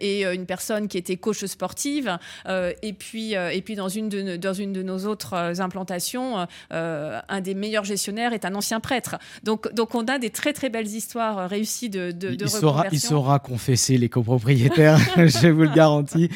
et 0.00 0.26
une 0.26 0.44
personne 0.44 0.88
qui 0.88 0.98
était 0.98 1.16
coach 1.16 1.42
sportive. 1.46 2.18
et, 2.46 2.92
puis, 2.92 3.32
et 3.32 3.62
puis, 3.62 3.76
dans 3.76 3.88
une 3.88 4.10
de, 4.10 4.36
dans 4.36 4.52
une 4.52 4.74
de 4.74 4.82
nos 4.82 5.06
autres 5.06 5.34
implantations, 5.62 6.46
un 6.70 7.40
des 7.40 7.54
meilleurs 7.54 7.84
gestionnaires 7.84 8.34
est 8.34 8.44
un 8.44 8.54
ancien 8.54 8.80
prêtre. 8.80 9.16
Donc, 9.42 9.53
donc 9.74 9.94
on 9.94 10.04
a 10.06 10.18
des 10.18 10.30
très 10.30 10.52
très 10.52 10.70
belles 10.70 10.86
histoires 10.86 11.48
réussies 11.48 11.90
de, 11.90 12.10
de, 12.10 12.36
il, 12.40 12.48
saura, 12.48 12.86
il 12.92 13.00
saura 13.00 13.38
confesser 13.38 13.98
les 13.98 14.08
copropriétaires, 14.08 14.98
je 15.16 15.48
vous 15.48 15.62
le 15.62 15.74
garantis. 15.74 16.30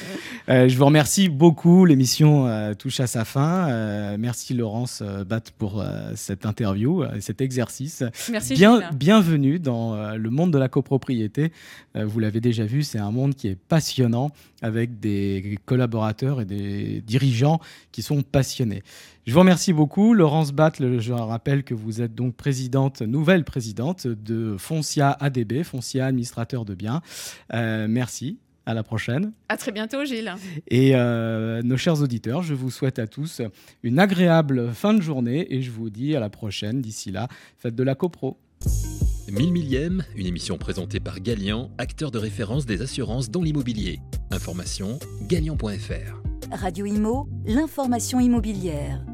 Euh, 0.48 0.68
je 0.68 0.76
vous 0.78 0.84
remercie 0.84 1.28
beaucoup. 1.28 1.84
L'émission 1.84 2.46
euh, 2.46 2.74
touche 2.74 3.00
à 3.00 3.06
sa 3.06 3.24
fin. 3.24 3.68
Euh, 3.68 4.16
merci 4.18 4.54
Laurence 4.54 5.02
Bat 5.02 5.42
pour 5.58 5.84
cette 6.14 6.46
interview, 6.46 7.04
cet 7.20 7.40
exercice. 7.40 8.02
Merci. 8.30 8.54
Bien, 8.54 8.80
bienvenue 8.92 9.58
dans 9.58 10.14
le 10.14 10.30
monde 10.30 10.52
de 10.52 10.58
la 10.58 10.68
copropriété. 10.68 11.52
vous 11.94 12.18
l'avez 12.20 12.40
déjà 12.40 12.64
vu, 12.64 12.82
c'est 12.82 12.98
un 12.98 13.10
monde 13.10 13.34
qui 13.34 13.48
est 13.48 13.56
passionnant 13.56 14.30
avec 14.62 15.00
des 15.00 15.58
collaborateurs 15.64 16.40
et 16.40 16.44
des 16.44 17.00
dirigeants 17.00 17.60
qui 17.92 18.02
sont 18.02 18.22
passionnés. 18.22 18.82
Je 19.26 19.32
vous 19.32 19.40
remercie 19.40 19.72
beaucoup. 19.72 20.14
Laurence 20.14 20.52
Battle, 20.52 21.00
je 21.00 21.12
rappelle 21.12 21.62
que 21.62 21.74
vous 21.74 22.00
êtes 22.00 22.14
donc 22.14 22.34
présidente, 22.34 23.02
nouvelle 23.02 23.44
présidente 23.44 24.06
de 24.06 24.56
Foncia 24.58 25.10
ADB, 25.20 25.62
Foncia 25.62 26.06
Administrateur 26.06 26.64
de 26.64 26.74
Biens. 26.74 27.02
Euh, 27.52 27.86
merci. 27.88 28.38
À 28.66 28.74
la 28.74 28.82
prochaine. 28.82 29.32
À 29.48 29.56
très 29.56 29.72
bientôt, 29.72 30.04
Gilles. 30.04 30.30
Et 30.66 30.94
euh, 30.94 31.62
nos 31.62 31.78
chers 31.78 32.02
auditeurs, 32.02 32.42
je 32.42 32.52
vous 32.52 32.70
souhaite 32.70 32.98
à 32.98 33.06
tous 33.06 33.40
une 33.82 33.98
agréable 33.98 34.74
fin 34.74 34.92
de 34.92 35.00
journée 35.00 35.54
et 35.54 35.62
je 35.62 35.70
vous 35.70 35.88
dis 35.88 36.14
à 36.14 36.20
la 36.20 36.28
prochaine. 36.28 36.82
D'ici 36.82 37.10
là, 37.10 37.28
faites 37.56 37.74
de 37.74 37.82
la 37.82 37.94
copro. 37.94 38.36
1000 39.30 39.52
millième, 39.52 40.04
une 40.16 40.26
émission 40.26 40.56
présentée 40.56 41.00
par 41.00 41.20
Galian, 41.20 41.70
acteur 41.78 42.10
de 42.10 42.18
référence 42.18 42.64
des 42.64 42.80
assurances 42.80 43.30
dans 43.30 43.42
l'immobilier. 43.42 44.00
Information 44.30 44.98
galian.fr. 45.22 46.22
Radio 46.50 46.86
Imo, 46.86 47.28
l'information 47.44 48.20
immobilière. 48.20 49.04